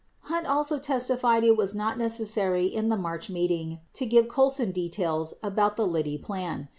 84 0.25 0.35
Hunt 0.35 0.47
also 0.47 0.79
testified 0.79 1.43
it 1.43 1.55
was 1.55 1.75
not 1.75 1.95
necessary 1.99 2.65
in 2.65 2.89
the 2.89 2.97
March 2.97 3.29
meeting 3.29 3.81
to 3.93 4.03
give 4.07 4.27
Colson 4.27 4.71
details 4.71 5.35
about 5.43 5.75
the 5.75 5.85
Liddy 5.85 6.17
plan. 6.17 6.69